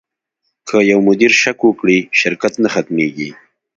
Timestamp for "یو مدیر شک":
0.91-1.59